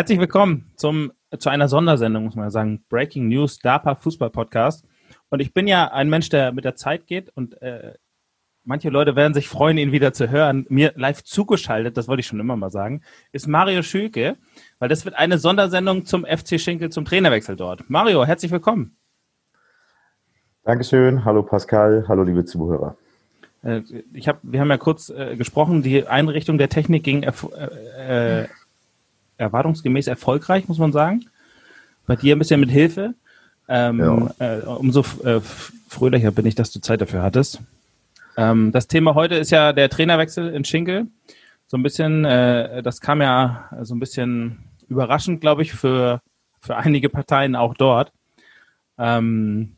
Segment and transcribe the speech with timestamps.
[0.00, 2.82] Herzlich willkommen zum, zu einer Sondersendung, muss man sagen.
[2.88, 4.86] Breaking News, DAPA Fußball Podcast.
[5.28, 7.92] Und ich bin ja ein Mensch, der mit der Zeit geht und äh,
[8.64, 10.64] manche Leute werden sich freuen, ihn wieder zu hören.
[10.70, 14.38] Mir live zugeschaltet, das wollte ich schon immer mal sagen, ist Mario Schülke,
[14.78, 17.90] weil das wird eine Sondersendung zum FC Schinkel zum Trainerwechsel dort.
[17.90, 18.96] Mario, herzlich willkommen.
[20.64, 21.26] Dankeschön.
[21.26, 22.06] Hallo Pascal.
[22.08, 22.96] Hallo liebe Zuhörer.
[23.62, 23.82] Äh,
[24.14, 27.32] ich hab, wir haben ja kurz äh, gesprochen, die Einrichtung der Technik ging äh,
[28.42, 28.48] äh,
[29.40, 31.26] erwartungsgemäß erfolgreich, muss man sagen.
[32.06, 33.14] Bei dir ein bisschen mit Hilfe.
[33.68, 33.98] Ähm,
[34.38, 34.56] ja.
[34.58, 35.40] äh, umso äh,
[35.88, 37.60] fröhlicher bin ich, dass du Zeit dafür hattest.
[38.36, 41.06] Ähm, das Thema heute ist ja der Trainerwechsel in Schinkel.
[41.66, 46.20] So ein bisschen, äh, das kam ja so ein bisschen überraschend, glaube ich, für,
[46.60, 48.12] für einige Parteien auch dort.
[48.98, 49.76] Ähm,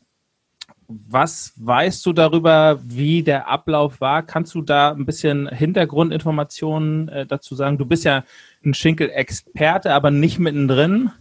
[1.07, 4.23] was weißt du darüber, wie der Ablauf war?
[4.23, 7.77] Kannst du da ein bisschen Hintergrundinformationen äh, dazu sagen?
[7.77, 8.23] Du bist ja
[8.65, 11.11] ein Schinkel-Experte, aber nicht mittendrin.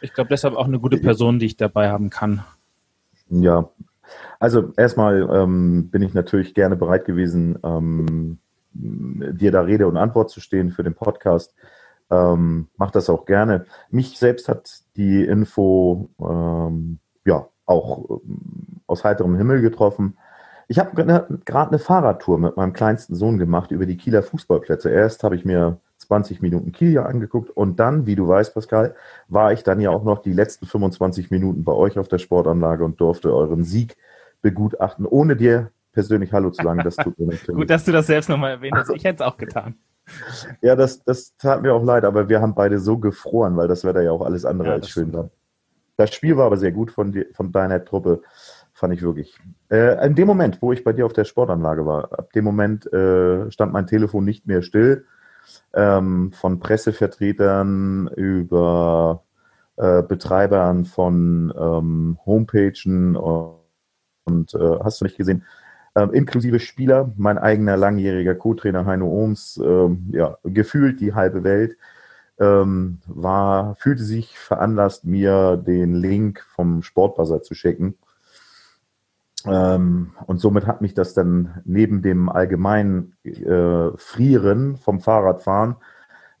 [0.00, 2.44] Ich glaube, deshalb auch eine gute Person, die ich dabei haben kann.
[3.30, 3.68] Ja,
[4.38, 8.38] also erstmal ähm, bin ich natürlich gerne bereit gewesen, ähm,
[8.72, 11.54] dir da Rede und Antwort zu stehen für den Podcast.
[12.10, 13.66] Ähm, mach das auch gerne.
[13.90, 20.16] Mich selbst hat die Info ähm, ja auch ähm, aus heiterem Himmel getroffen.
[20.66, 20.94] Ich habe
[21.44, 24.90] gerade eine Fahrradtour mit meinem kleinsten Sohn gemacht über die Kieler Fußballplätze.
[24.90, 28.94] Erst habe ich mir 20 Minuten Kiel ja angeguckt und dann, wie du weißt, Pascal,
[29.28, 32.84] war ich dann ja auch noch die letzten 25 Minuten bei euch auf der Sportanlage
[32.84, 33.96] und durfte euren Sieg
[34.42, 36.82] begutachten, ohne dir persönlich Hallo zu sagen.
[36.84, 37.46] Das tut mir natürlich.
[37.56, 38.90] Gut, dass du das selbst nochmal erwähnt hast.
[38.90, 39.74] Ich hätte es auch getan.
[40.62, 43.84] Ja, das, das tat mir auch leid, aber wir haben beide so gefroren, weil das
[43.84, 45.30] Wetter ja auch alles andere ja, als schön war.
[45.98, 48.22] Das Spiel war aber sehr gut von, die, von deiner Truppe,
[48.72, 49.36] fand ich wirklich.
[49.68, 52.90] Äh, in dem Moment, wo ich bei dir auf der Sportanlage war, ab dem Moment
[52.92, 55.06] äh, stand mein Telefon nicht mehr still
[55.74, 59.24] ähm, von Pressevertretern über
[59.76, 63.56] äh, Betreibern von ähm, Homepagen und,
[64.24, 65.44] und äh, hast du nicht gesehen,
[65.96, 71.76] ähm, inklusive Spieler, mein eigener langjähriger Co-Trainer Heino Ohms, ähm, ja, gefühlt die halbe Welt,
[72.38, 77.94] ähm, war, fühlte sich veranlasst, mir den Link vom Sportbuzzer zu schicken.
[79.46, 85.76] Ähm, und somit hat mich das dann neben dem allgemeinen äh, Frieren vom Fahrradfahren,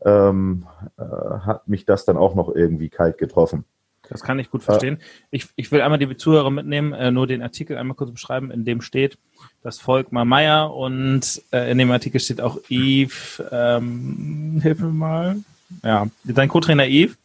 [0.04, 0.66] ähm,
[0.98, 3.64] äh, hat mich das dann auch noch irgendwie kalt getroffen.
[4.08, 4.96] Das kann ich gut verstehen.
[4.96, 8.50] Äh, ich, ich will einmal die Zuhörer mitnehmen, äh, nur den Artikel einmal kurz beschreiben,
[8.50, 9.18] in dem steht,
[9.62, 15.36] dass Volkmar Meyer und äh, in dem Artikel steht auch Yves, ähm, hilf mir mal,
[15.82, 17.16] ja, dein Co-Trainer Yves,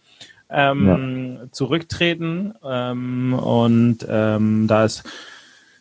[0.49, 1.51] ähm, ja.
[1.51, 5.03] zurücktreten ähm, und ähm, da ist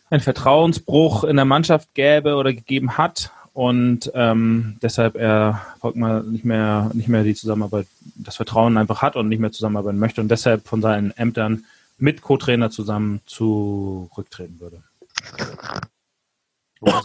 [0.09, 6.45] ein Vertrauensbruch in der Mannschaft gäbe oder gegeben hat und ähm, deshalb er Volkmar nicht
[6.45, 10.29] mehr nicht mehr die Zusammenarbeit, das Vertrauen einfach hat und nicht mehr zusammenarbeiten möchte und
[10.29, 11.65] deshalb von seinen Ämtern
[11.97, 14.81] mit Co-Trainer zusammen zurücktreten würde.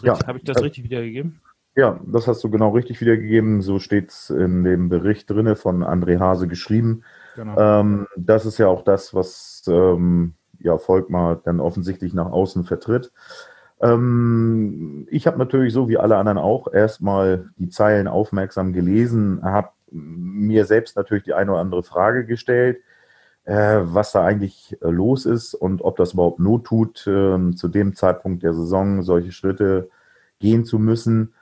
[0.03, 0.19] Ja.
[0.27, 1.41] Habe ich das richtig wiedergegeben?
[1.79, 3.63] Ja, das hast du genau richtig wiedergegeben.
[3.63, 7.05] So steht es in dem Bericht drinne von André Hase geschrieben.
[7.37, 7.57] Genau.
[7.57, 13.13] Ähm, das ist ja auch das, was ähm, ja, Volkmar dann offensichtlich nach außen vertritt.
[13.81, 19.69] Ähm, ich habe natürlich so wie alle anderen auch erstmal die Zeilen aufmerksam gelesen, habe
[19.93, 22.79] mir selbst natürlich die eine oder andere Frage gestellt,
[23.45, 27.69] äh, was da eigentlich äh, los ist und ob das überhaupt Not tut, äh, zu
[27.69, 29.91] dem Zeitpunkt der Saison solche Schritte
[30.41, 31.35] gehen zu müssen.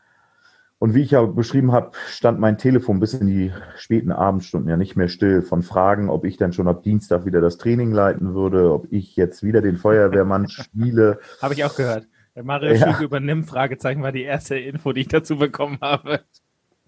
[0.78, 4.76] Und wie ich ja beschrieben habe, stand mein Telefon bis in die späten Abendstunden ja
[4.76, 8.34] nicht mehr still von Fragen, ob ich dann schon ab Dienstag wieder das Training leiten
[8.34, 11.18] würde, ob ich jetzt wieder den Feuerwehrmann spiele.
[11.40, 12.06] habe ich auch gehört.
[12.34, 12.92] Der Mario ja.
[12.92, 16.20] Schüge übernimmt, Fragezeichen war die erste Info, die ich dazu bekommen habe.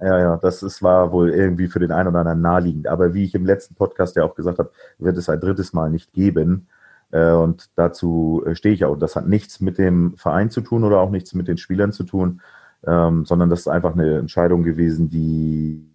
[0.00, 2.86] Ja, ja, das ist, war wohl irgendwie für den einen oder anderen naheliegend.
[2.86, 5.90] Aber wie ich im letzten Podcast ja auch gesagt habe, wird es ein drittes Mal
[5.90, 6.68] nicht geben.
[7.10, 8.96] Äh, und dazu äh, stehe ich auch.
[8.96, 12.04] Das hat nichts mit dem Verein zu tun oder auch nichts mit den Spielern zu
[12.04, 12.42] tun,
[12.86, 15.88] ähm, sondern das ist einfach eine Entscheidung gewesen, die,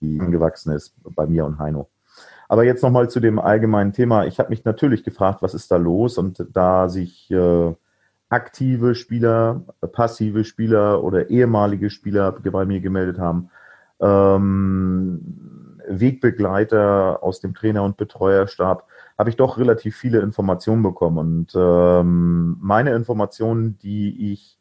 [0.00, 1.88] die angewachsen ist bei mir und Heino.
[2.48, 4.24] Aber jetzt nochmal zu dem allgemeinen Thema.
[4.24, 6.16] Ich habe mich natürlich gefragt, was ist da los?
[6.16, 7.74] Und da sich äh,
[8.30, 9.62] aktive Spieler,
[9.92, 13.50] passive Spieler oder ehemalige Spieler bei mir gemeldet haben,
[14.00, 18.86] ähm, Wegbegleiter aus dem Trainer- und Betreuerstab,
[19.18, 21.18] habe ich doch relativ viele Informationen bekommen.
[21.18, 24.57] Und ähm, meine Informationen, die ich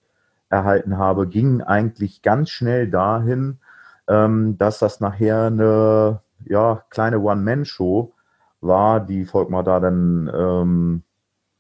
[0.49, 3.59] erhalten habe, ging eigentlich ganz schnell dahin,
[4.07, 8.13] ähm, dass das nachher eine ja, kleine One-Man-Show
[8.61, 11.03] war, die Volkmar da dann ähm,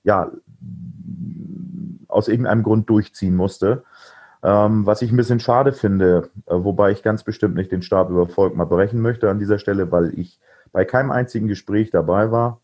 [0.03, 0.31] ja,
[2.07, 3.83] aus irgendeinem Grund durchziehen musste.
[4.43, 8.09] Ähm, was ich ein bisschen schade finde, äh, wobei ich ganz bestimmt nicht den Stab
[8.09, 10.39] über Volkmar brechen möchte an dieser Stelle, weil ich
[10.71, 12.61] bei keinem einzigen Gespräch dabei war,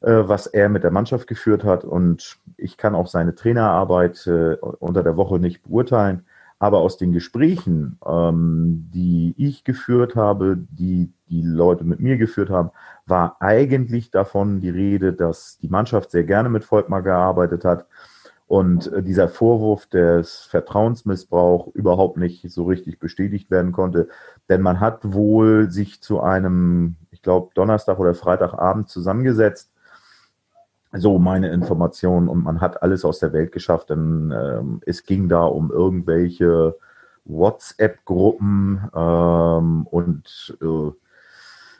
[0.00, 1.84] was er mit der Mannschaft geführt hat.
[1.84, 6.26] Und ich kann auch seine Trainerarbeit äh, unter der Woche nicht beurteilen.
[6.58, 12.50] Aber aus den Gesprächen, ähm, die ich geführt habe, die die Leute mit mir geführt
[12.50, 12.70] haben,
[13.04, 17.86] war eigentlich davon die Rede, dass die Mannschaft sehr gerne mit Volkmar gearbeitet hat
[18.46, 24.08] und äh, dieser Vorwurf des Vertrauensmissbrauchs überhaupt nicht so richtig bestätigt werden konnte.
[24.48, 29.72] Denn man hat wohl sich zu einem, ich glaube, Donnerstag oder Freitagabend zusammengesetzt.
[30.92, 35.28] So meine Information und man hat alles aus der Welt geschafft, denn ähm, es ging
[35.28, 36.76] da um irgendwelche
[37.24, 40.92] WhatsApp-Gruppen ähm, und äh,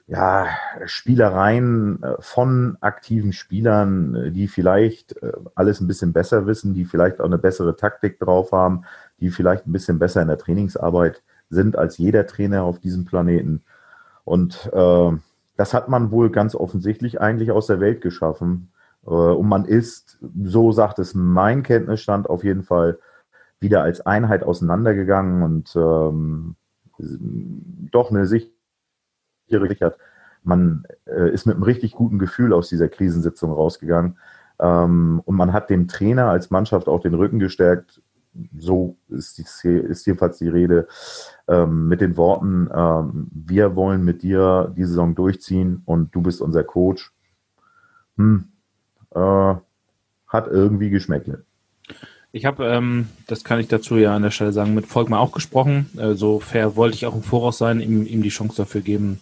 [0.09, 0.47] ja,
[0.85, 6.85] Spielereien äh, von aktiven Spielern, äh, die vielleicht äh, alles ein bisschen besser wissen, die
[6.85, 8.85] vielleicht auch eine bessere Taktik drauf haben,
[9.21, 13.63] die vielleicht ein bisschen besser in der Trainingsarbeit sind als jeder Trainer auf diesem Planeten.
[14.25, 15.11] Und äh,
[15.57, 18.71] das hat man wohl ganz offensichtlich eigentlich aus der Welt geschaffen.
[19.07, 22.99] Äh, und man ist, so sagt es mein Kenntnisstand, auf jeden Fall
[23.61, 26.57] wieder als Einheit auseinandergegangen und ähm,
[26.99, 28.53] doch eine Sicht
[29.51, 29.97] Richard,
[30.43, 34.19] man äh, ist mit einem richtig guten Gefühl aus dieser Krisensitzung rausgegangen.
[34.59, 38.03] Ähm, und man hat dem Trainer als Mannschaft auch den Rücken gestärkt.
[38.59, 40.89] So ist, die, ist jedenfalls die Rede
[41.49, 46.43] ähm, mit den Worten, ähm, wir wollen mit dir die Saison durchziehen und du bist
[46.43, 47.13] unser Coach.
[48.19, 48.49] Hm,
[49.15, 49.55] äh,
[50.29, 51.29] hat irgendwie geschmeckt.
[52.33, 55.33] Ich habe, ähm, das kann ich dazu ja an der Stelle sagen, mit Volkmar auch
[55.33, 55.91] gesprochen.
[55.97, 59.21] Äh, so fair wollte ich auch im Voraus sein, ihm, ihm die Chance dafür geben,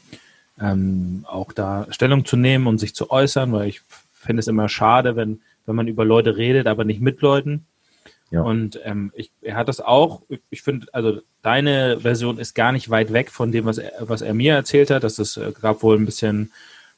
[0.60, 3.82] ähm, auch da Stellung zu nehmen und sich zu äußern, weil ich
[4.12, 7.66] finde es immer schade, wenn, wenn man über Leute redet, aber nicht mit Leuten.
[8.30, 8.42] Ja.
[8.42, 12.90] Und ähm, ich, er hat das auch, ich finde, also deine Version ist gar nicht
[12.90, 15.04] weit weg von dem, was er, was er mir erzählt hat.
[15.04, 16.50] Dass es äh, gab wohl ein bisschen,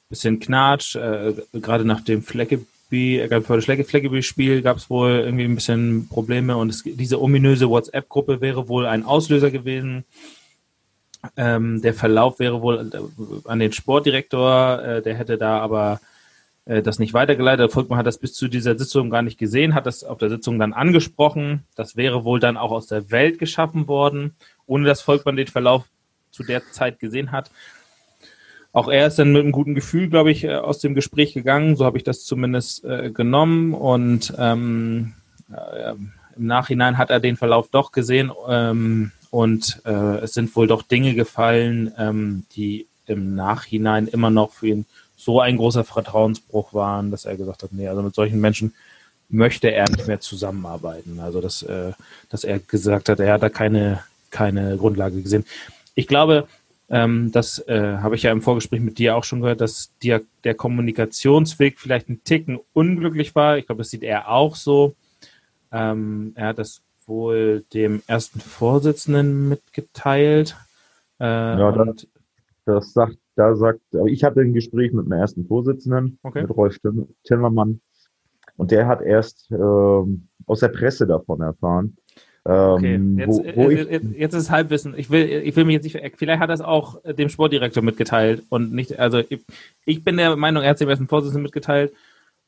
[0.09, 5.11] bisschen Knatsch, äh, gerade nach dem Flecke Fleckeby, äh, für das Fleckeby-Spiel gab es wohl
[5.11, 10.05] irgendwie ein bisschen Probleme und es, diese ominöse WhatsApp-Gruppe wäre wohl ein Auslöser gewesen.
[11.37, 16.00] Ähm, der Verlauf wäre wohl äh, an den Sportdirektor, äh, der hätte da aber
[16.67, 17.73] äh, das nicht weitergeleitet.
[17.73, 20.59] Volkmann hat das bis zu dieser Sitzung gar nicht gesehen, hat das auf der Sitzung
[20.59, 21.65] dann angesprochen.
[21.75, 24.37] Das wäre wohl dann auch aus der Welt geschaffen worden,
[24.67, 25.85] ohne dass Volkmann den Verlauf
[26.31, 27.50] zu der Zeit gesehen hat.
[28.76, 31.76] Auch er ist dann mit einem guten Gefühl, glaube ich, äh, aus dem Gespräch gegangen.
[31.76, 33.73] So habe ich das zumindest äh, genommen.
[33.73, 35.14] Und ähm,
[35.50, 35.93] äh,
[36.37, 38.31] im Nachhinein hat er den Verlauf doch gesehen.
[38.46, 44.52] Ähm, und äh, es sind wohl doch Dinge gefallen, ähm, die im Nachhinein immer noch
[44.52, 44.84] für ihn
[45.17, 48.75] so ein großer Vertrauensbruch waren, dass er gesagt hat, nee, also mit solchen Menschen
[49.31, 51.19] möchte er nicht mehr zusammenarbeiten.
[51.20, 51.93] Also dass, äh,
[52.28, 55.46] dass er gesagt hat, er hat da keine, keine Grundlage gesehen.
[55.94, 56.46] Ich glaube,
[56.88, 60.23] ähm, das äh, habe ich ja im Vorgespräch mit dir auch schon gehört, dass dir
[60.44, 63.59] der Kommunikationsweg vielleicht ein Ticken unglücklich war.
[63.59, 64.94] Ich glaube, das sieht er auch so.
[65.73, 70.56] Ähm, er hat das wohl dem ersten Vorsitzenden mitgeteilt.
[71.19, 72.06] Äh, ja, das,
[72.65, 76.43] das, sagt, da sagt, ich hatte ein Gespräch mit dem ersten Vorsitzenden, okay.
[76.43, 76.78] mit Rolf
[77.25, 77.81] Timmermann,
[78.57, 79.57] und der hat erst äh,
[80.47, 81.97] aus der Presse davon erfahren.
[82.49, 84.95] Okay, ähm, jetzt, wo, wo äh, jetzt, jetzt, ist Halbwissen.
[84.97, 88.45] Ich will, ich will mich jetzt nicht, vielleicht hat er es auch dem Sportdirektor mitgeteilt
[88.50, 89.41] und nicht, also ich,
[89.85, 91.93] ich bin der Meinung, er hat es dem ersten Vorsitzenden mitgeteilt.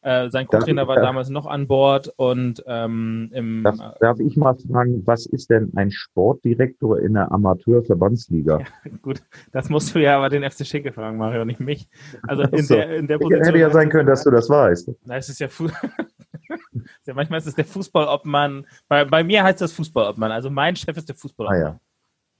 [0.00, 3.64] Äh, sein Co-Trainer war damals noch an Bord und ähm, im.
[3.64, 8.60] Darf, darf, ich mal fragen, was ist denn ein Sportdirektor in der Amateurverbandsliga?
[8.60, 11.88] Ja, gut, das musst du ja aber den FC Schinke fragen, Mario, nicht mich.
[12.22, 12.76] Also in, so.
[12.76, 13.44] der, in der Position.
[13.44, 14.92] Hätte ja sein können, dass du das weißt.
[15.04, 15.48] Na, es ist ja
[17.06, 18.66] ja, manchmal ist es der Fußballobmann.
[18.88, 20.32] Bei, bei mir heißt das Fußballobmann.
[20.32, 21.60] Also mein Chef ist der Fußballobmann.
[21.60, 21.80] Ah, ja.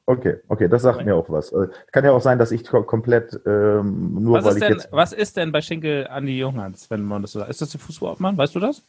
[0.07, 1.53] Okay, okay, das sagt mir auch was.
[1.53, 4.88] Äh, kann ja auch sein, dass ich komplett ähm, nur was weil ich denn, jetzt.
[4.91, 7.50] Was ist denn bei Schinkel Andi Junghans, wenn man das so sagt?
[7.50, 8.38] Ist das der Fußballobmann?
[8.38, 8.83] Weißt du das?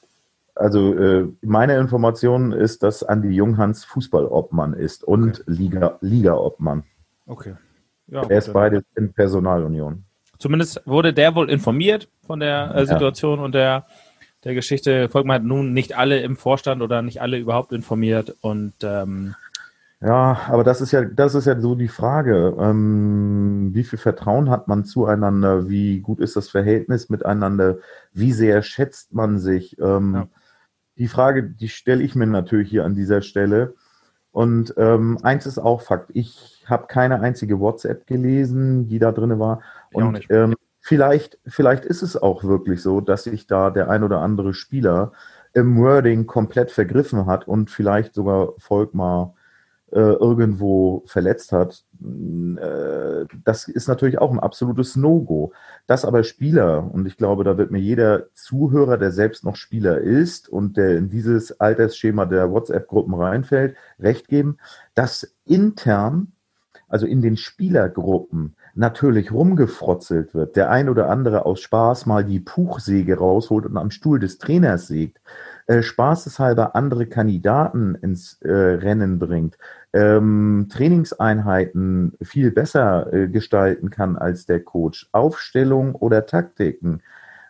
[0.56, 5.44] Also äh, meine Information ist, dass Andi Junghans Fußballobmann ist und okay.
[5.48, 6.84] Liga, Liga-Obmann.
[7.28, 7.56] Okay.
[8.08, 10.06] Ja, er ist beide in Personalunion.
[10.38, 13.46] Zumindest wurde der wohl informiert von der äh, Situation ja.
[13.46, 13.86] und der
[14.44, 15.10] der Geschichte.
[15.10, 19.36] Volkmann hat nun nicht alle im Vorstand oder nicht alle überhaupt informiert und ähm,
[20.02, 22.56] ja, aber das ist ja, das ist ja so die Frage.
[22.58, 25.68] Ähm, wie viel Vertrauen hat man zueinander?
[25.68, 27.80] Wie gut ist das Verhältnis miteinander?
[28.14, 29.78] Wie sehr schätzt man sich?
[29.80, 30.28] Ähm, ja.
[30.98, 33.74] Die Frage, die stelle ich mir natürlich hier an dieser Stelle.
[34.32, 36.12] Und ähm, eins ist auch Fakt.
[36.14, 39.62] Ich habe keine einzige WhatsApp gelesen, die da drin war.
[39.92, 40.56] Und ähm,
[40.90, 45.12] Vielleicht, vielleicht ist es auch wirklich so, dass sich da der ein oder andere Spieler
[45.54, 49.36] im Wording komplett vergriffen hat und vielleicht sogar Volkmar
[49.92, 55.54] äh, irgendwo verletzt hat, äh, das ist natürlich auch ein absolutes No-Go.
[55.86, 60.00] Dass aber Spieler, und ich glaube, da wird mir jeder Zuhörer, der selbst noch Spieler
[60.00, 64.58] ist und der in dieses Altersschema der WhatsApp-Gruppen reinfällt, recht geben,
[64.96, 66.32] dass intern,
[66.88, 72.40] also in den Spielergruppen, natürlich rumgefrotzelt wird, der ein oder andere aus Spaß mal die
[72.40, 75.20] Puchsäge rausholt und am Stuhl des Trainers sägt,
[75.68, 79.58] äh, spaßeshalber andere Kandidaten ins äh, Rennen bringt,
[79.92, 87.02] ähm, Trainingseinheiten viel besser äh, gestalten kann als der Coach, Aufstellung oder Taktiken,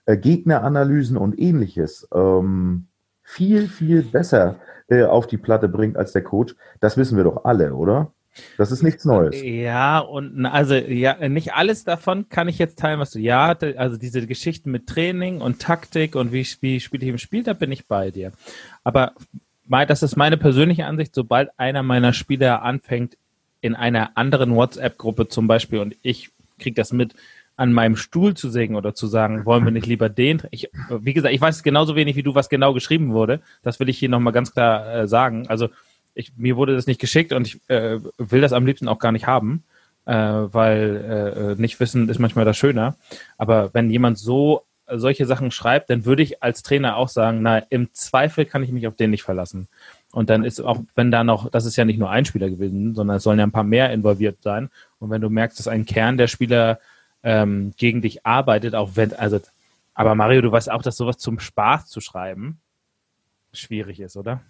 [0.06, 2.88] äh, Gegneranalysen und ähnliches ähm,
[3.22, 4.56] viel, viel besser
[4.88, 8.12] äh, auf die Platte bringt als der Coach, das wissen wir doch alle, oder?
[8.58, 9.42] Das ist nichts Neues.
[9.42, 13.98] Ja, und also ja, nicht alles davon kann ich jetzt teilen, was du ja, also
[13.98, 17.72] diese Geschichten mit Training und Taktik und wie, wie spiele ich im Spiel, da bin
[17.72, 18.32] ich bei dir.
[18.84, 19.14] Aber
[19.68, 23.18] das ist meine persönliche Ansicht, sobald einer meiner Spieler anfängt,
[23.62, 27.14] in einer anderen WhatsApp-Gruppe zum Beispiel, und ich kriege das mit,
[27.60, 30.42] an meinem Stuhl zu sägen oder zu sagen, wollen wir nicht lieber den?
[30.50, 33.42] Ich, wie gesagt, ich weiß genauso wenig wie du, was genau geschrieben wurde.
[33.64, 35.46] Das will ich hier nochmal ganz klar äh, sagen.
[35.50, 35.68] Also
[36.14, 39.12] ich, mir wurde das nicht geschickt und ich äh, will das am liebsten auch gar
[39.12, 39.64] nicht haben,
[40.06, 42.96] äh, weil äh, nicht wissen ist manchmal das schöner.
[43.38, 47.60] Aber wenn jemand so solche Sachen schreibt, dann würde ich als Trainer auch sagen, na,
[47.60, 49.68] im Zweifel kann ich mich auf den nicht verlassen.
[50.12, 52.96] Und dann ist auch, wenn da noch, das ist ja nicht nur ein Spieler gewesen,
[52.96, 54.70] sondern es sollen ja ein paar mehr involviert sein.
[54.98, 56.80] Und wenn du merkst, dass ein Kern der Spieler
[57.22, 59.40] ähm, gegen dich arbeitet, auch wenn, also,
[59.94, 62.60] aber Mario, du weißt auch, dass sowas zum Spaß zu schreiben
[63.54, 64.42] schwierig ist, oder?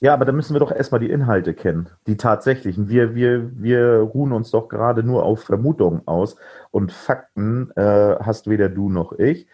[0.00, 2.90] Ja, aber da müssen wir doch erstmal die Inhalte kennen, die tatsächlichen.
[2.90, 6.36] Wir, wir, wir ruhen uns doch gerade nur auf Vermutungen aus
[6.70, 9.46] und Fakten äh, hast weder du noch ich.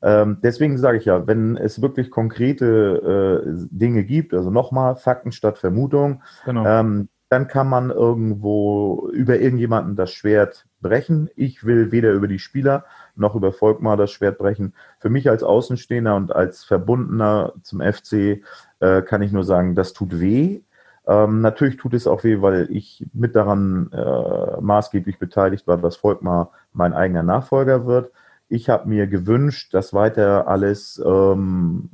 [0.00, 5.32] Ähm, deswegen sage ich ja, wenn es wirklich konkrete äh, Dinge gibt, also nochmal Fakten
[5.32, 6.64] statt Vermutung, genau.
[6.64, 11.30] ähm, dann kann man irgendwo über irgendjemanden das Schwert brechen.
[11.36, 12.84] Ich will weder über die Spieler
[13.16, 14.74] noch über Volkmar das Schwert brechen.
[14.98, 18.42] Für mich als Außenstehender und als Verbundener zum FC
[18.80, 20.62] äh, kann ich nur sagen, das tut weh.
[21.06, 25.96] Ähm, natürlich tut es auch weh, weil ich mit daran äh, maßgeblich beteiligt war, dass
[25.96, 28.12] Volkmar mein eigener Nachfolger wird.
[28.48, 31.88] Ich habe mir gewünscht, dass weiter alles ähm,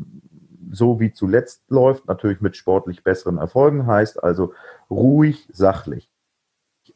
[0.70, 4.52] so wie zuletzt läuft, natürlich mit sportlich besseren Erfolgen, heißt also
[4.90, 6.10] ruhig, sachlich.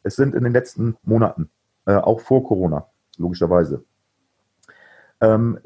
[0.03, 1.51] Es sind in den letzten Monaten,
[1.91, 2.87] äh, auch vor Corona,
[3.19, 3.85] logischerweise,
[5.21, 5.59] ähm,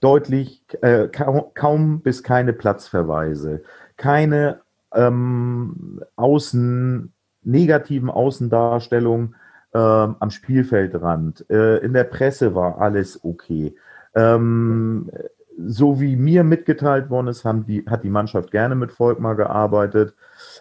[0.00, 3.62] deutlich äh, kaum, kaum, bis keine Platzverweise,
[3.96, 4.60] keine
[4.92, 7.12] ähm, Außen,
[7.42, 9.36] negativen Außendarstellungen
[9.72, 11.48] ähm, am Spielfeldrand.
[11.48, 13.74] Äh, in der Presse war alles okay.
[14.14, 15.10] Ähm,
[15.58, 20.14] so wie mir mitgeteilt worden ist, haben die, hat die Mannschaft gerne mit Volkmar gearbeitet.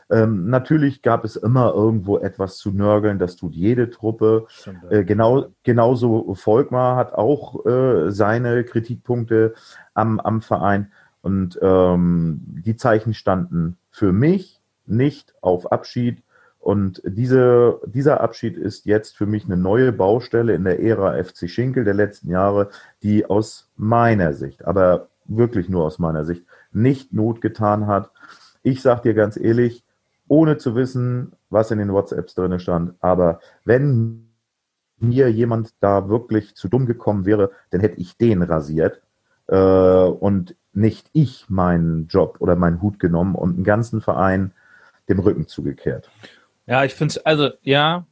[0.09, 4.45] Ähm, natürlich gab es immer irgendwo etwas zu nörgeln, das tut jede Truppe.
[4.89, 9.55] Äh, genau, genauso Volkmar hat auch äh, seine Kritikpunkte
[9.93, 10.91] am, am Verein.
[11.21, 16.21] Und ähm, die Zeichen standen für mich nicht auf Abschied.
[16.59, 21.49] Und diese, dieser Abschied ist jetzt für mich eine neue Baustelle in der Ära FC
[21.49, 22.69] Schinkel der letzten Jahre,
[23.01, 28.11] die aus meiner Sicht, aber wirklich nur aus meiner Sicht, nicht Not getan hat.
[28.61, 29.84] Ich sage dir ganz ehrlich,
[30.27, 32.93] ohne zu wissen, was in den WhatsApps drin stand.
[32.99, 34.29] Aber wenn
[34.97, 39.01] mir jemand da wirklich zu dumm gekommen wäre, dann hätte ich den rasiert
[39.47, 44.51] äh, und nicht ich meinen Job oder meinen Hut genommen und einen ganzen Verein
[45.07, 46.09] dem Rücken zugekehrt.
[46.65, 48.05] Ja, ich finde es, also ja,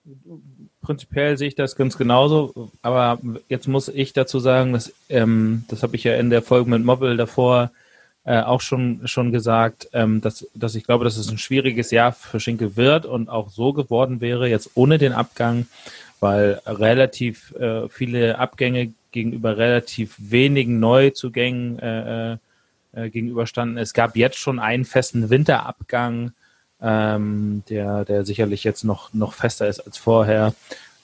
[0.82, 5.82] prinzipiell sehe ich das ganz genauso, aber jetzt muss ich dazu sagen, dass, ähm, das
[5.82, 7.72] habe ich ja in der Folge mit Mobbel davor
[8.25, 12.13] äh, auch schon, schon gesagt, ähm, dass, dass ich glaube, dass es ein schwieriges Jahr
[12.13, 15.67] für Schinkel wird und auch so geworden wäre, jetzt ohne den Abgang,
[16.19, 22.37] weil relativ äh, viele Abgänge gegenüber relativ wenigen Neuzugängen äh,
[22.93, 23.77] äh, gegenüberstanden.
[23.77, 26.31] Es gab jetzt schon einen festen Winterabgang,
[26.81, 30.53] ähm, der, der sicherlich jetzt noch, noch fester ist als vorher.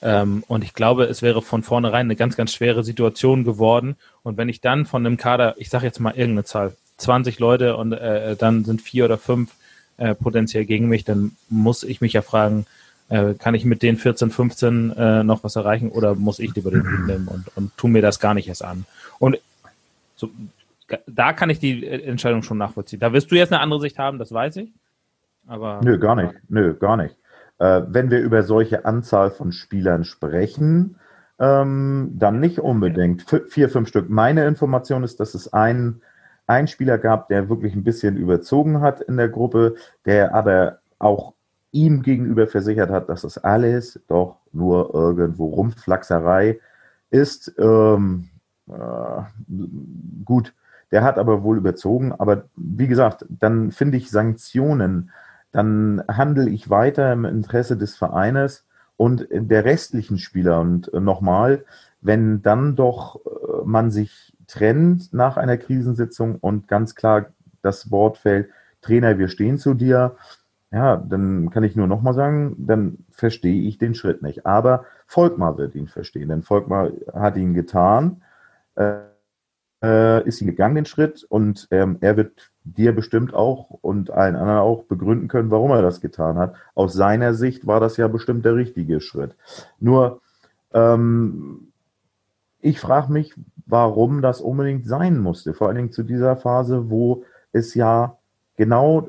[0.02, 3.96] Ähm, und ich glaube, es wäre von vornherein eine ganz, ganz schwere Situation geworden.
[4.22, 7.76] Und wenn ich dann von einem Kader, ich sage jetzt mal irgendeine Zahl, 20 Leute
[7.76, 9.54] und äh, dann sind vier oder fünf
[9.96, 12.66] äh, potenziell gegen mich, dann muss ich mich ja fragen,
[13.08, 16.70] äh, kann ich mit den 14, 15 äh, noch was erreichen oder muss ich lieber
[16.70, 18.86] den Hut nehmen und, und tu mir das gar nicht erst an?
[19.18, 19.38] Und
[20.16, 20.30] so,
[21.06, 23.00] da kann ich die äh, Entscheidung schon nachvollziehen.
[23.00, 24.70] Da wirst du jetzt eine andere Sicht haben, das weiß ich.
[25.46, 26.34] Aber, Nö, gar nicht.
[26.48, 27.16] Nö, gar nicht.
[27.58, 30.96] Äh, wenn wir über solche Anzahl von Spielern sprechen,
[31.38, 33.32] ähm, dann nicht unbedingt.
[33.32, 34.10] F vier, fünf Stück.
[34.10, 36.02] Meine Information ist, dass es einen
[36.50, 41.34] einen Spieler gab, der wirklich ein bisschen überzogen hat in der Gruppe, der aber auch
[41.70, 46.58] ihm gegenüber versichert hat, dass das alles doch nur irgendwo Rumpflachserei
[47.10, 47.54] ist.
[47.58, 48.30] Ähm,
[48.68, 49.22] äh,
[50.24, 50.52] gut,
[50.90, 52.12] der hat aber wohl überzogen.
[52.12, 55.10] Aber wie gesagt, dann finde ich Sanktionen,
[55.52, 58.66] dann handle ich weiter im Interesse des Vereines
[58.96, 60.60] und der restlichen Spieler.
[60.60, 61.64] Und nochmal,
[62.00, 67.26] wenn dann doch äh, man sich trennt nach einer Krisensitzung und ganz klar
[67.62, 68.48] das Wort fällt,
[68.82, 70.16] Trainer, wir stehen zu dir,
[70.72, 74.46] ja, dann kann ich nur nochmal sagen, dann verstehe ich den Schritt nicht.
[74.46, 78.22] Aber Volkmar wird ihn verstehen, denn Volkmar hat ihn getan,
[79.82, 84.36] äh, ist ihn gegangen, den Schritt, und ähm, er wird dir bestimmt auch und allen
[84.36, 86.54] anderen auch begründen können, warum er das getan hat.
[86.74, 89.36] Aus seiner Sicht war das ja bestimmt der richtige Schritt.
[89.78, 90.20] Nur,
[90.72, 91.69] ähm,
[92.60, 93.34] ich frage mich,
[93.66, 95.54] warum das unbedingt sein musste.
[95.54, 98.16] Vor allen Dingen zu dieser Phase, wo es ja
[98.56, 99.08] genau,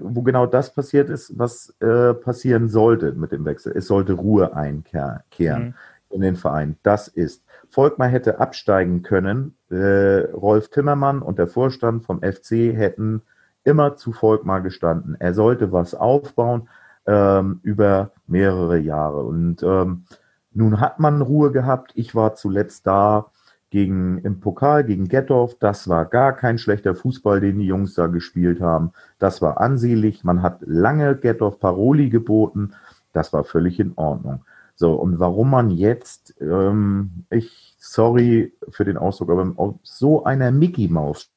[0.00, 3.72] wo genau das passiert ist, was äh, passieren sollte mit dem Wechsel.
[3.76, 5.74] Es sollte Ruhe einkehren mhm.
[6.10, 6.76] in den Verein.
[6.82, 7.44] Das ist.
[7.68, 9.54] Volkmar hätte absteigen können.
[9.70, 13.22] Äh, Rolf Timmermann und der Vorstand vom FC hätten
[13.62, 15.16] immer zu Volkmar gestanden.
[15.20, 16.68] Er sollte was aufbauen
[17.06, 19.22] ähm, über mehrere Jahre.
[19.22, 20.04] Und ähm,
[20.52, 21.92] nun hat man Ruhe gehabt.
[21.94, 23.30] Ich war zuletzt da
[23.70, 25.56] gegen, im Pokal gegen Gettorf.
[25.58, 28.92] Das war gar kein schlechter Fußball, den die Jungs da gespielt haben.
[29.18, 30.24] Das war ansehnlich.
[30.24, 32.74] Man hat lange Gettorf Paroli geboten.
[33.12, 34.44] Das war völlig in Ordnung.
[34.74, 40.88] So, und warum man jetzt, ähm, ich, sorry für den Ausdruck, aber so einer Mickey
[40.88, 41.30] Maus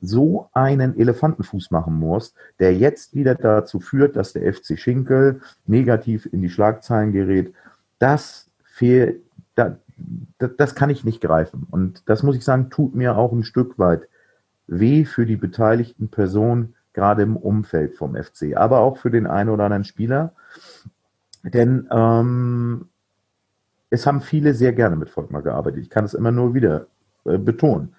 [0.00, 6.26] so einen Elefantenfuß machen muss, der jetzt wieder dazu führt, dass der FC Schinkel negativ
[6.32, 7.52] in die Schlagzeilen gerät
[8.00, 9.22] das fehlt,
[9.54, 9.76] da,
[10.38, 11.66] das kann ich nicht greifen.
[11.70, 14.08] Und das muss ich sagen, tut mir auch ein Stück weit
[14.66, 19.50] weh für die beteiligten Personen, gerade im Umfeld vom FC, aber auch für den einen
[19.50, 20.32] oder anderen Spieler.
[21.44, 22.88] Denn ähm,
[23.90, 25.82] es haben viele sehr gerne mit Volkmar gearbeitet.
[25.82, 26.86] Ich kann es immer nur wieder
[27.24, 27.94] äh, betonen.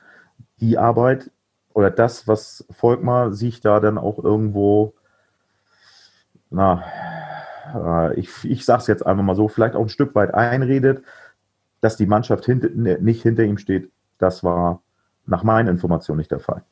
[0.59, 1.31] Die Arbeit
[1.73, 4.93] oder das, was Volkmar sich da dann auch irgendwo
[6.49, 6.83] na,
[7.75, 11.03] äh, ich, ich sage es jetzt einfach mal so, vielleicht auch ein Stück weit einredet,
[11.81, 13.89] dass die Mannschaft hinter, ne, nicht hinter ihm steht.
[14.17, 14.81] Das war
[15.25, 16.63] nach meinen Informationen nicht der Fall.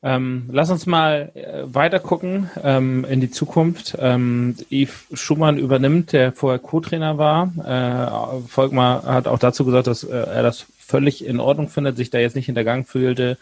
[0.00, 3.96] Ähm, lass uns mal äh, weiter gucken ähm, in die Zukunft.
[3.98, 7.52] Ähm, Yves Schumann übernimmt, der vorher Co-Trainer war.
[7.58, 12.10] Äh, Volkmar hat auch dazu gesagt, dass äh, er das völlig in Ordnung findet, sich
[12.10, 13.38] da jetzt nicht hintergangen fühlte.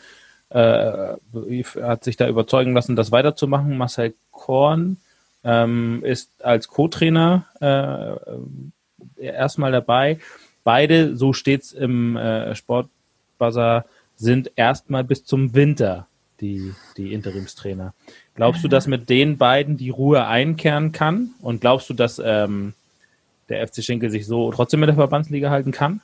[0.48, 3.76] Äh, Yves hat sich da überzeugen lassen, das weiterzumachen.
[3.76, 4.96] Marcel Korn
[5.46, 10.18] ähm, ist als Co-Trainer äh, erstmal dabei.
[10.64, 13.84] Beide, so steht's im äh, Sportbuzzer,
[14.16, 16.08] sind erstmal bis zum Winter
[16.40, 17.94] die, die Interimstrainer.
[18.34, 21.30] Glaubst du, dass mit den beiden die Ruhe einkehren kann?
[21.40, 22.74] Und glaubst du, dass ähm,
[23.48, 26.00] der FC Schinkel sich so trotzdem mit der Verbandsliga halten kann?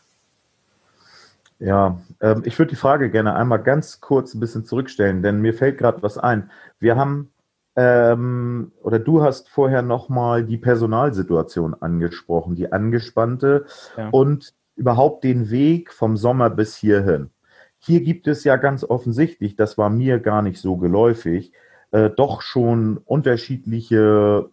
[1.58, 5.54] Ja, ähm, ich würde die Frage gerne einmal ganz kurz ein bisschen zurückstellen, denn mir
[5.54, 6.50] fällt gerade was ein.
[6.78, 7.31] Wir haben
[7.76, 14.08] ähm, oder du hast vorher nochmal die Personalsituation angesprochen, die angespannte ja.
[14.10, 17.30] und überhaupt den Weg vom Sommer bis hierhin.
[17.78, 21.52] Hier gibt es ja ganz offensichtlich, das war mir gar nicht so geläufig,
[21.90, 24.48] äh, doch schon unterschiedliche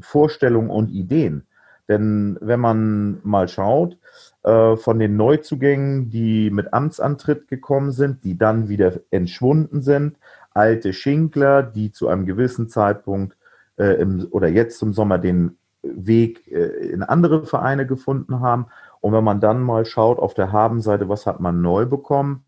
[0.00, 1.46] Vorstellungen und Ideen.
[1.88, 3.98] Denn wenn man mal schaut,
[4.44, 10.16] äh, von den Neuzugängen, die mit Amtsantritt gekommen sind, die dann wieder entschwunden sind,
[10.54, 13.36] alte Schinkler, die zu einem gewissen Zeitpunkt
[13.76, 18.66] äh, im, oder jetzt zum Sommer den Weg äh, in andere Vereine gefunden haben.
[19.00, 22.44] Und wenn man dann mal schaut auf der Habenseite, was hat man neu bekommen,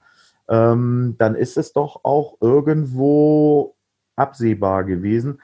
[0.48, 3.74] ähm, dann ist es doch auch irgendwo
[4.16, 5.40] absehbar gewesen,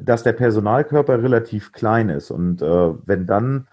[0.00, 2.30] dass der Personalkörper relativ klein ist.
[2.30, 3.68] Und äh, wenn dann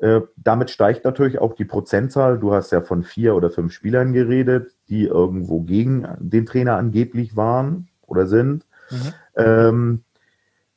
[0.00, 2.38] äh, damit steigt natürlich auch die Prozentzahl.
[2.38, 7.36] Du hast ja von vier oder fünf Spielern geredet, die irgendwo gegen den Trainer angeblich
[7.36, 8.64] waren oder sind.
[8.90, 9.12] Mhm.
[9.36, 10.04] Ähm,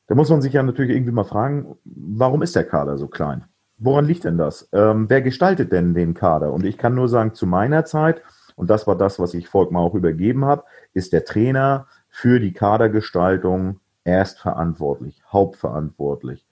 [0.08, 3.46] da muss man sich ja natürlich irgendwie mal fragen, warum ist der Kader so klein?
[3.78, 4.68] Woran liegt denn das?
[4.74, 6.52] Ähm, wer gestaltet denn den Kader?
[6.52, 8.22] Und ich kann nur sagen, zu meiner Zeit,
[8.56, 12.54] und das war das, was ich Volkmar auch übergeben habe, ist der Trainer für die
[12.54, 16.46] Kadergestaltung erst verantwortlich, hauptverantwortlich.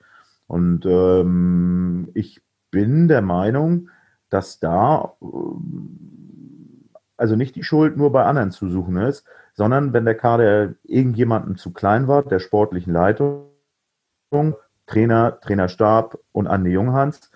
[0.47, 3.89] Und ähm, ich bin der Meinung,
[4.29, 6.89] dass da ähm,
[7.21, 11.55] also nicht die Schuld nur bei anderen zu suchen ist, sondern wenn der Kader irgendjemandem
[11.55, 13.45] zu klein war, der sportlichen Leitung,
[14.87, 17.29] Trainer, Trainerstab und Andi Junghans,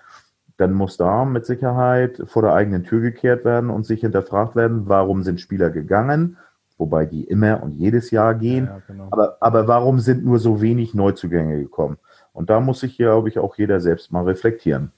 [0.58, 4.88] dann muss da mit Sicherheit vor der eigenen Tür gekehrt werden und sich hinterfragt werden,
[4.88, 6.38] warum sind Spieler gegangen,
[6.78, 8.66] wobei die immer und jedes Jahr gehen.
[8.66, 9.10] Ja, genau.
[9.12, 11.98] aber, aber warum sind nur so wenig Neuzugänge gekommen?
[12.34, 14.92] Und da muss sich, glaube ich, auch jeder selbst mal reflektieren.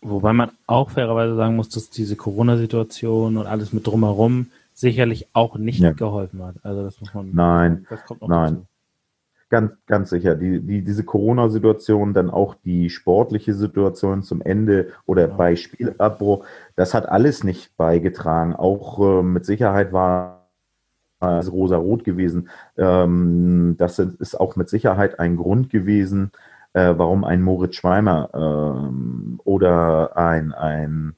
[0.00, 5.56] Wobei man auch fairerweise sagen muss, dass diese Corona-Situation und alles mit drumherum sicherlich auch
[5.56, 5.92] nicht ja.
[5.92, 6.56] geholfen hat.
[6.62, 7.30] Also das muss man.
[7.32, 7.86] Nein.
[7.88, 8.54] Das kommt noch nein.
[8.54, 8.66] Dazu.
[9.50, 10.34] Ganz, ganz sicher.
[10.34, 15.34] Die, die, diese Corona-Situation, dann auch die sportliche Situation zum Ende oder ja.
[15.34, 16.44] bei Spielabbruch,
[16.76, 18.54] das hat alles nicht beigetragen.
[18.56, 20.44] Auch äh, mit Sicherheit war
[21.20, 22.48] es rosa-rot gewesen.
[22.76, 26.32] Ähm, das ist auch mit Sicherheit ein Grund gewesen,
[26.74, 31.14] äh, warum ein Moritz Schweimer äh, oder ein, ein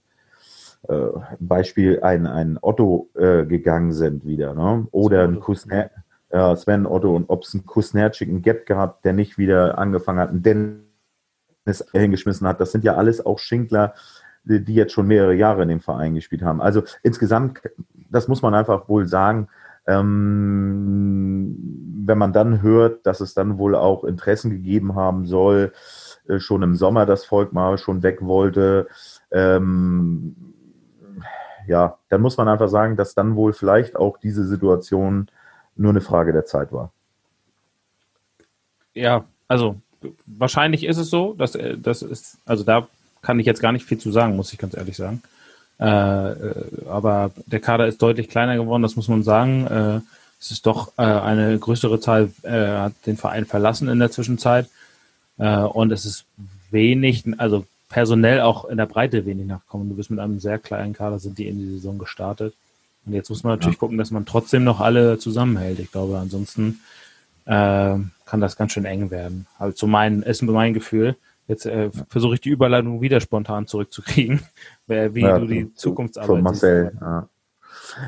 [0.88, 0.94] äh,
[1.40, 4.86] Beispiel ein, ein Otto äh, gegangen sind wieder, ne?
[4.92, 5.90] oder ein Kusner,
[6.28, 10.20] äh, Sven Otto und ob es einen Kusnerczyk, einen Gap gehabt, der nicht wieder angefangen
[10.20, 12.60] hat, einen Dennis hingeschmissen hat.
[12.60, 13.94] Das sind ja alles auch Schinkler,
[14.44, 16.60] die jetzt schon mehrere Jahre in dem Verein gespielt haben.
[16.60, 17.60] Also insgesamt,
[18.10, 19.48] das muss man einfach wohl sagen,
[19.86, 21.56] ähm,
[22.06, 25.72] wenn man dann hört, dass es dann wohl auch Interessen gegeben haben soll,
[26.28, 28.88] äh, schon im Sommer das Volk mal schon weg wollte,
[29.30, 30.36] ähm,
[31.66, 35.28] ja, dann muss man einfach sagen, dass dann wohl vielleicht auch diese Situation
[35.74, 36.92] nur eine Frage der Zeit war.
[38.94, 39.76] Ja, also
[40.26, 42.86] wahrscheinlich ist es so, dass äh, das ist, also da
[43.22, 45.22] kann ich jetzt gar nicht viel zu sagen, muss ich ganz ehrlich sagen.
[45.78, 46.54] Äh, äh,
[46.88, 49.66] aber der Kader ist deutlich kleiner geworden, das muss man sagen.
[49.66, 50.00] Äh,
[50.38, 54.68] es ist doch eine größere Zahl hat den Verein verlassen in der Zwischenzeit.
[55.38, 56.26] Und es ist
[56.70, 59.88] wenig, also personell auch in der Breite wenig nachkommen.
[59.88, 62.52] Du bist mit einem sehr kleinen Kader, sind die in die Saison gestartet.
[63.06, 63.80] Und jetzt muss man natürlich ja.
[63.80, 65.78] gucken, dass man trotzdem noch alle zusammenhält.
[65.78, 66.80] Ich glaube, ansonsten
[67.46, 69.46] äh, kann das ganz schön eng werden.
[69.58, 71.16] Also zu meinen, ist mein Gefühl.
[71.48, 74.40] Jetzt äh, versuche ich die Überleitung wieder spontan zurückzukriegen,
[74.86, 77.00] wie ja, du die Zukunftsarbeit von Marcel, siehst.
[77.02, 77.28] Ja.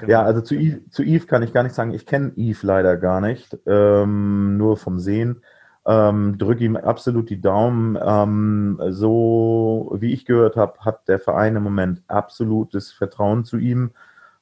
[0.01, 0.13] Genau.
[0.13, 0.23] ja.
[0.23, 1.95] also zu Yves, zu Yves kann ich gar nicht sagen.
[1.95, 5.43] Ich kenne Yves leider gar nicht, ähm, nur vom Sehen.
[5.87, 7.97] Ähm, drücke ihm absolut die Daumen.
[8.03, 13.93] Ähm, so wie ich gehört habe, hat der Verein im Moment absolutes Vertrauen zu ihm.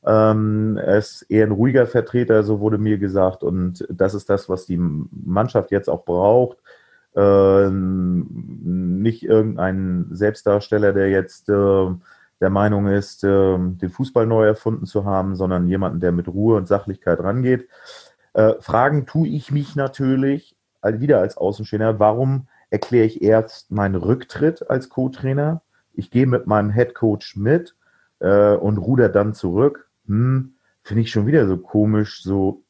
[0.05, 3.43] Ähm, er ist eher ein ruhiger Vertreter, so wurde mir gesagt.
[3.43, 6.59] Und das ist das, was die Mannschaft jetzt auch braucht
[7.17, 11.87] äh, nicht irgendein Selbstdarsteller, der jetzt äh,
[12.41, 16.57] der Meinung ist, äh, den Fußball neu erfunden zu haben, sondern jemanden, der mit Ruhe
[16.57, 17.69] und Sachlichkeit rangeht.
[18.35, 24.71] Äh, fragen tue ich mich natürlich wieder als Außenstehender, warum erkläre ich erst meinen Rücktritt
[24.71, 25.63] als Co-Trainer?
[25.95, 27.75] Ich gehe mit meinem Head Coach mit
[28.21, 29.89] äh, und ruder dann zurück.
[30.07, 32.63] Hm, Finde ich schon wieder so komisch, so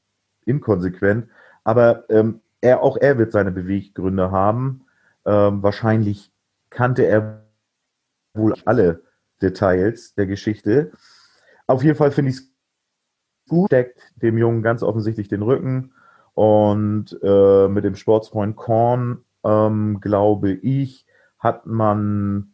[0.47, 1.29] inkonsequent.
[1.65, 4.85] Aber ähm, er, auch er wird seine Beweggründe haben.
[5.25, 6.33] Ähm, wahrscheinlich
[6.69, 7.45] kannte er
[8.35, 9.03] wohl alle
[9.41, 10.91] Details der Geschichte.
[11.67, 12.53] Auf jeden Fall finde ich es
[13.49, 15.93] gut, deckt dem Jungen ganz offensichtlich den Rücken.
[16.35, 21.07] Und äh, mit dem Sportsfreund Korn, ähm, glaube ich,
[21.39, 22.53] hat man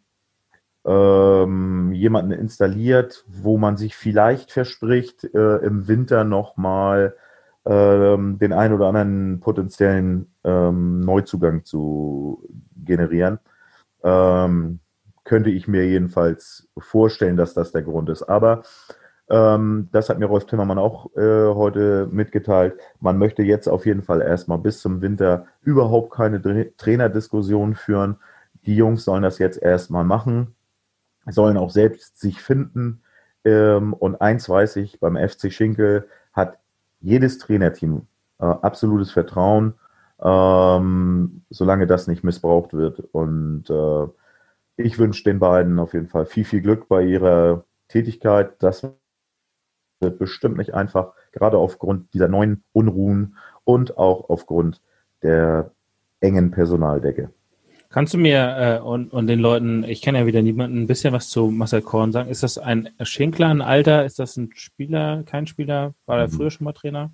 [0.85, 7.17] ähm, jemanden installiert, wo man sich vielleicht verspricht, äh, im Winter nochmal
[7.65, 13.39] ähm, den einen oder anderen potenziellen ähm, Neuzugang zu generieren.
[14.03, 14.81] Ähm,
[15.25, 18.25] könnte ich mir jedenfalls vorstellen, dass das der Grund ist.
[18.25, 18.63] Aber
[19.31, 22.79] ähm, das hat mir Rolf Timmermann auch äh, heute mitgeteilt.
[23.01, 26.43] Man möchte jetzt auf jeden Fall erstmal bis zum Winter überhaupt keine
[26.77, 28.17] Trainerdiskussion führen.
[28.67, 30.55] Die Jungs sollen das jetzt erstmal machen,
[31.27, 33.03] sollen auch selbst sich finden.
[33.45, 36.59] Ähm, und eins weiß ich, beim FC Schinkel hat
[37.03, 38.07] jedes Trainerteam
[38.39, 39.75] äh, absolutes Vertrauen,
[40.21, 43.01] ähm, solange das nicht missbraucht wird.
[43.13, 44.07] Und äh,
[44.77, 48.63] ich wünsche den beiden auf jeden Fall viel, viel Glück bei ihrer Tätigkeit.
[48.63, 48.83] Das
[50.01, 54.81] wird bestimmt nicht einfach, gerade aufgrund dieser neuen Unruhen und auch aufgrund
[55.23, 55.73] der
[56.21, 57.31] engen Personaldecke.
[57.93, 61.13] Kannst du mir äh, und, und den Leuten, ich kenne ja wieder niemanden, ein bisschen
[61.13, 62.31] was zu Marcel Korn sagen?
[62.31, 64.07] Ist das ein Schinkler, ein Alter?
[64.07, 65.93] Ist das ein Spieler, kein Spieler?
[66.07, 66.33] War er mhm.
[66.33, 67.13] früher schon mal Trainer?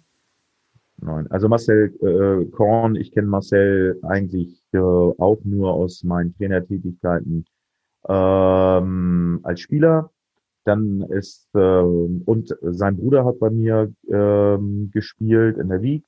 [1.00, 7.44] Nein, also Marcel äh, Korn, ich kenne Marcel eigentlich äh, auch nur aus meinen Trainertätigkeiten
[8.08, 10.10] ähm, als Spieler.
[10.64, 16.04] Dann ist, äh, und sein Bruder hat bei mir ähm, gespielt in der Wieg.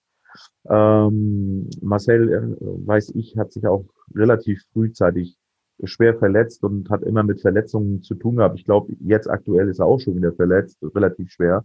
[0.68, 5.36] Ähm, Marcel, äh, weiß ich, hat sich auch relativ frühzeitig
[5.84, 8.58] schwer verletzt und hat immer mit Verletzungen zu tun gehabt.
[8.58, 11.64] Ich glaube, jetzt aktuell ist er auch schon wieder verletzt, relativ schwer.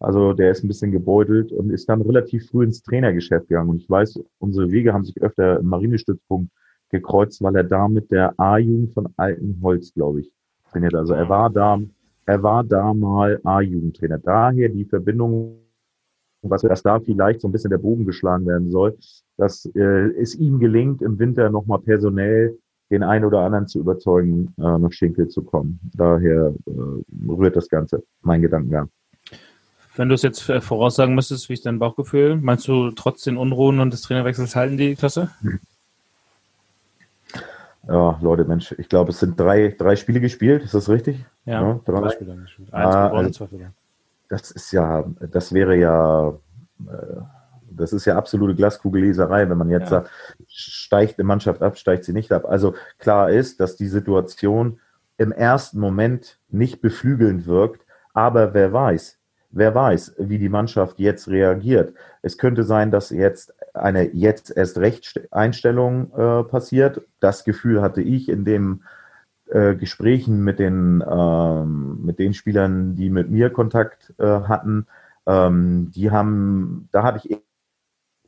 [0.00, 3.70] Also der ist ein bisschen gebeutelt und ist dann relativ früh ins Trainergeschäft gegangen.
[3.70, 6.50] Und ich weiß, unsere Wege haben sich öfter im Marinestützpunkt
[6.90, 10.32] gekreuzt, weil er da mit der A-Jugend von Altenholz, glaube ich,
[10.70, 10.94] trainiert.
[10.94, 11.80] Also er war da,
[12.26, 14.18] er war da mal A-Jugendtrainer.
[14.18, 15.61] Daher die Verbindung,
[16.42, 18.96] was dass da vielleicht so ein bisschen der Bogen geschlagen werden soll,
[19.36, 22.58] dass äh, es ihm gelingt, im Winter nochmal personell
[22.90, 25.80] den einen oder anderen zu überzeugen, äh, nach Schinkel zu kommen.
[25.94, 28.88] Daher äh, rührt das Ganze, mein Gedankengang.
[29.96, 32.36] Wenn du es jetzt äh, voraussagen müsstest, wie ist dein Bauchgefühl?
[32.36, 35.30] Meinst du, trotz den Unruhen und des Trainerwechsels halten die Klasse?
[37.88, 41.24] Ja, Leute, Mensch, ich glaube, es sind drei, drei Spiele gespielt, ist das richtig?
[41.44, 42.72] Ja, ja drei, drei Spiele gespielt.
[42.72, 43.74] Eins ah, gewonnen, zwei verloren.
[44.32, 46.30] Das ist ja, das wäre ja,
[46.88, 47.20] äh,
[47.70, 50.04] das ist ja absolute Glaskugelleserei, wenn man jetzt ja.
[50.04, 50.10] sagt,
[50.46, 52.46] steigt eine Mannschaft ab, steigt sie nicht ab.
[52.46, 54.80] Also klar ist, dass die Situation
[55.18, 59.18] im ersten Moment nicht beflügelnd wirkt, aber wer weiß,
[59.50, 61.92] wer weiß, wie die Mannschaft jetzt reagiert.
[62.22, 67.02] Es könnte sein, dass jetzt eine jetzt erst recht Einstellung äh, passiert.
[67.20, 68.82] Das Gefühl hatte ich in den
[69.52, 74.86] äh, Gesprächen mit den, ähm, mit den Spielern, die mit mir Kontakt äh, hatten.
[75.26, 77.38] Ähm, die haben, da hatte ich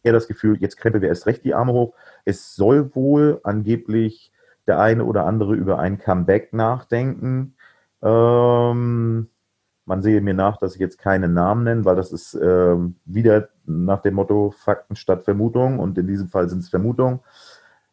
[0.03, 1.95] eher das Gefühl, jetzt krempeln wir erst recht die Arme hoch.
[2.25, 4.33] Es soll wohl angeblich
[4.67, 7.57] der eine oder andere über ein Comeback nachdenken.
[8.03, 9.29] Ähm,
[9.87, 13.49] man sehe mir nach, dass ich jetzt keine Namen nenne, weil das ist äh, wieder
[13.65, 17.21] nach dem Motto Fakten statt Vermutung und in diesem Fall sind es Vermutungen.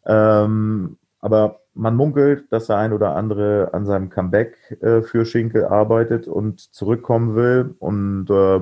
[0.06, 5.66] Ähm, aber man munkelt, dass der ein oder andere an seinem Comeback äh, für Schinkel
[5.66, 7.76] arbeitet und zurückkommen will.
[7.80, 8.60] Und äh,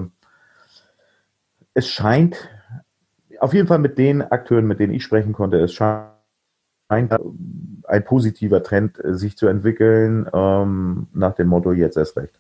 [1.74, 2.50] es scheint,
[3.40, 6.10] auf jeden Fall mit den Akteuren, mit denen ich sprechen konnte, es scheint
[6.90, 12.40] ein positiver Trend äh, sich zu entwickeln, ähm, nach dem Motto jetzt erst recht.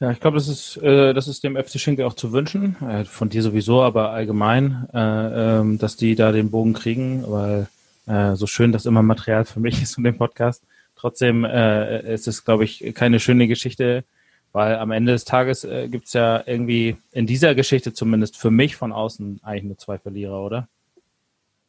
[0.00, 2.76] Ja, ich glaube, das ist, äh, das ist dem FC Schinkel auch zu wünschen.
[2.80, 7.68] Äh, von dir sowieso, aber allgemein, äh, ähm, dass die da den Bogen kriegen, weil
[8.10, 10.64] äh, so schön das immer Material für mich ist und den Podcast.
[10.96, 14.04] Trotzdem äh, ist es, glaube ich, keine schöne Geschichte,
[14.52, 18.50] weil am Ende des Tages äh, gibt es ja irgendwie in dieser Geschichte zumindest für
[18.50, 20.68] mich von außen eigentlich nur zwei Verlierer, oder?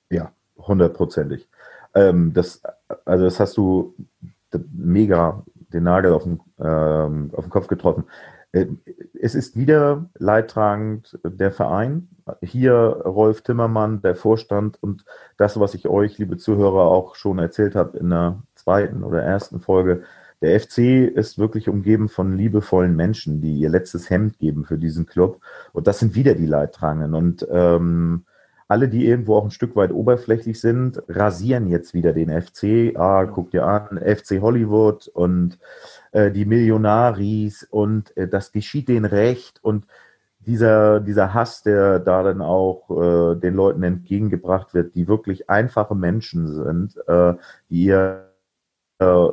[0.09, 1.47] Ja, hundertprozentig.
[1.93, 2.61] Ähm, das,
[3.05, 3.93] also das hast du
[4.73, 8.03] mega den Nagel auf den, ähm, auf den Kopf getroffen.
[8.51, 8.67] Äh,
[9.19, 12.09] es ist wieder leidtragend der Verein.
[12.41, 15.05] Hier Rolf Timmermann, der Vorstand und
[15.37, 19.59] das, was ich euch, liebe Zuhörer, auch schon erzählt habe in der zweiten oder ersten
[19.59, 20.03] Folge.
[20.41, 25.05] Der FC ist wirklich umgeben von liebevollen Menschen, die ihr letztes Hemd geben für diesen
[25.05, 25.39] Club.
[25.71, 27.13] Und das sind wieder die Leidtragenden.
[27.13, 28.25] Und ähm,
[28.71, 32.95] alle, die irgendwo auch ein Stück weit oberflächlich sind, rasieren jetzt wieder den FC.
[32.97, 35.59] Ah, guck dir an, FC Hollywood und
[36.13, 39.85] äh, die Millionaris und äh, das geschieht denen recht und
[40.39, 45.93] dieser, dieser Hass, der da dann auch äh, den Leuten entgegengebracht wird, die wirklich einfache
[45.93, 47.33] Menschen sind, äh,
[47.69, 48.31] die ihr,
[48.99, 49.27] äh,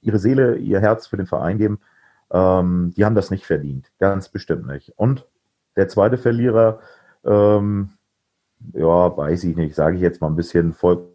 [0.00, 1.80] ihre Seele, ihr Herz für den Verein geben,
[2.32, 3.92] ähm, die haben das nicht verdient.
[3.98, 4.94] Ganz bestimmt nicht.
[4.96, 5.26] Und
[5.76, 6.80] der zweite Verlierer,
[7.24, 7.90] ähm,
[8.72, 11.08] ja, weiß ich nicht, sage ich jetzt mal ein bisschen voll,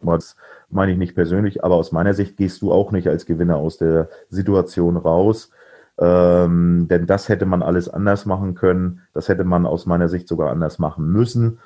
[0.00, 0.36] das
[0.68, 3.78] meine ich nicht persönlich, aber aus meiner Sicht gehst du auch nicht als Gewinner aus
[3.78, 5.50] der Situation raus.
[5.96, 9.02] Ähm, denn das hätte man alles anders machen können.
[9.12, 11.60] Das hätte man aus meiner Sicht sogar anders machen müssen.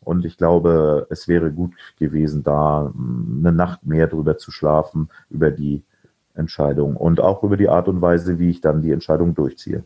[0.00, 5.50] Und ich glaube, es wäre gut gewesen, da eine Nacht mehr drüber zu schlafen, über
[5.50, 5.82] die
[6.34, 9.84] Entscheidung und auch über die Art und Weise, wie ich dann die Entscheidung durchziehe.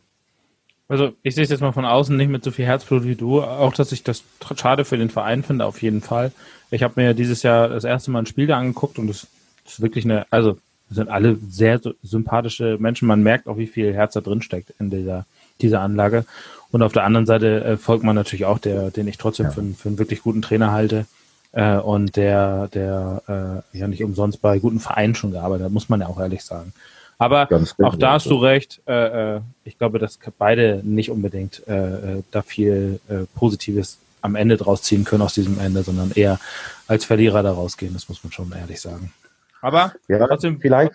[0.88, 3.42] Also ich sehe es jetzt mal von außen nicht mit so viel Herzblut wie du.
[3.42, 4.24] Auch, dass ich das
[4.57, 6.33] schade für den Verein finde, auf jeden Fall.
[6.70, 9.27] Ich habe mir dieses Jahr das erste Mal ein Spiel da angeguckt und es
[9.66, 10.59] ist wirklich eine, also
[10.90, 13.07] sind alle sehr sympathische Menschen.
[13.07, 15.27] Man merkt auch, wie viel Herz da drin steckt in dieser,
[15.61, 16.24] dieser Anlage.
[16.70, 19.53] Und auf der anderen Seite äh, folgt man natürlich auch, der, den ich trotzdem ja.
[19.53, 21.07] für, für einen wirklich guten Trainer halte.
[21.53, 25.88] Äh, und der, der äh, ja nicht umsonst bei guten Vereinen schon gearbeitet hat, muss
[25.88, 26.72] man ja auch ehrlich sagen.
[27.18, 27.48] Aber
[27.83, 28.81] auch da hast du recht.
[28.87, 34.37] Äh, äh, ich glaube, dass beide nicht unbedingt äh, äh, da viel äh, Positives am
[34.37, 36.38] Ende draus ziehen können aus diesem Ende, sondern eher
[36.87, 37.92] als Verlierer da rausgehen.
[37.92, 39.12] Das muss man schon ehrlich sagen.
[39.61, 40.61] Aber ja, trotzdem.
[40.61, 40.92] Vielleicht,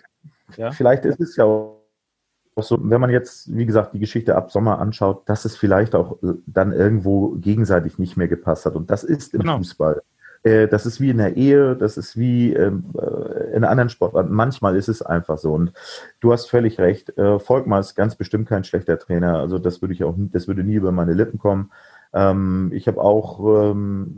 [0.56, 0.70] ja?
[0.72, 1.74] vielleicht ist es ja auch
[2.56, 6.22] so, wenn man jetzt, wie gesagt, die Geschichte ab Sommer anschaut, dass es vielleicht auch
[6.22, 8.76] äh, dann irgendwo gegenseitig nicht mehr gepasst hat.
[8.76, 9.58] Und das ist im genau.
[9.58, 10.02] Fußball.
[10.44, 14.32] Äh, das ist wie in der Ehe, das ist wie ähm, äh, in anderen Sportarten.
[14.32, 15.54] Manchmal ist es einfach so.
[15.54, 15.72] Und
[16.20, 17.16] du hast völlig recht.
[17.18, 19.38] Äh, Volkmar ist ganz bestimmt kein schlechter Trainer.
[19.38, 21.72] Also das würde ich auch, das würde nie über meine Lippen kommen.
[22.12, 24.16] Ähm, ich habe auch ähm,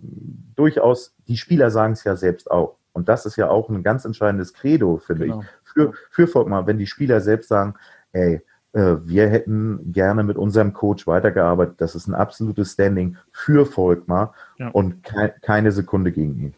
[0.56, 2.76] durchaus, die Spieler sagen es ja selbst auch.
[2.92, 5.40] Und das ist ja auch ein ganz entscheidendes Credo, finde genau.
[5.40, 5.46] ich.
[5.72, 7.74] Für, für Volkmar, wenn die Spieler selbst sagen,
[8.12, 8.42] ey,
[8.80, 11.76] wir hätten gerne mit unserem Coach weitergearbeitet.
[11.78, 14.68] Das ist ein absolutes Standing für Volkmar ja.
[14.68, 16.54] und ke keine Sekunde gegen ihn.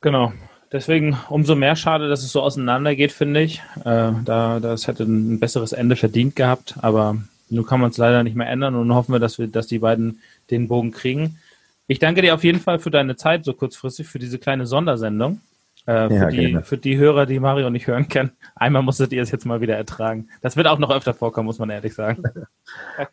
[0.00, 0.32] Genau.
[0.72, 3.62] Deswegen umso mehr schade, dass es so auseinandergeht, finde ich.
[3.84, 7.16] Äh, da, das hätte ein besseres Ende verdient gehabt, aber
[7.48, 9.78] nun kann man es leider nicht mehr ändern und hoffen wir, dass wir, dass die
[9.78, 11.38] beiden den Bogen kriegen.
[11.86, 15.40] Ich danke dir auf jeden Fall für deine Zeit so kurzfristig, für diese kleine Sondersendung.
[15.86, 19.22] Äh, ja, für, die, für die Hörer, die Mario nicht hören können, einmal musstet ihr
[19.22, 20.28] es jetzt mal wieder ertragen.
[20.42, 22.24] Das wird auch noch öfter vorkommen, muss man ehrlich sagen.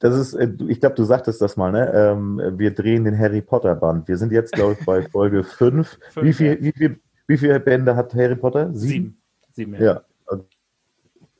[0.00, 1.92] das ist, äh, ich glaube, du sagtest das mal, ne?
[1.94, 4.08] Ähm, wir drehen den Harry Potter Band.
[4.08, 5.98] Wir sind jetzt, glaube ich, bei Folge 5.
[6.20, 8.70] Wie, viel, wie, viel, wie viele Bände hat Harry Potter?
[8.74, 9.20] Sieben.
[9.52, 9.80] Sieben, ja.
[9.80, 10.02] ja.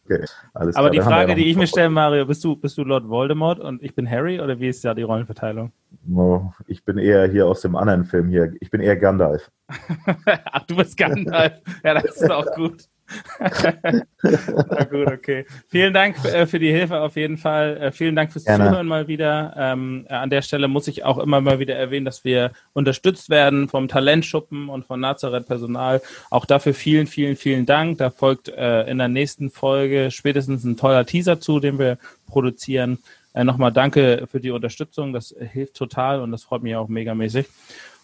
[0.09, 1.03] Okay, alles Aber klar.
[1.03, 3.95] die Frage, die ich mir stelle, Mario, bist du, bist du Lord Voldemort und ich
[3.95, 5.73] bin Harry oder wie ist da die Rollenverteilung?
[6.15, 8.53] Oh, ich bin eher hier aus dem anderen Film hier.
[8.61, 9.51] Ich bin eher Gandalf.
[10.53, 11.55] Ach, du bist Gandalf.
[11.83, 12.89] Ja, das ist auch gut.
[13.39, 15.47] Na gut, okay.
[15.69, 17.77] Vielen Dank äh, für die Hilfe auf jeden Fall.
[17.77, 18.65] Äh, vielen Dank fürs Gerne.
[18.65, 19.55] Zuhören mal wieder.
[19.57, 23.31] Ähm, äh, an der Stelle muss ich auch immer mal wieder erwähnen, dass wir unterstützt
[23.31, 26.03] werden vom Talentschuppen und von Nazareth Personal.
[26.31, 27.99] Auch dafür vielen, vielen, vielen Dank.
[27.99, 32.99] Da folgt in der nächsten Folge spätestens ein toller Teaser zu, den wir produzieren.
[33.35, 35.13] Nochmal danke für die Unterstützung.
[35.13, 37.47] Das hilft total und das freut mich auch megamäßig.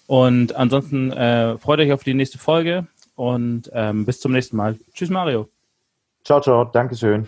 [0.07, 1.11] Und ansonsten
[1.59, 4.79] freut euch auf die nächste Folge und ähm, bis zum nächsten Mal.
[4.95, 5.49] Tschüss, Mario.
[6.25, 6.65] Ciao, ciao.
[6.65, 7.27] Dankeschön.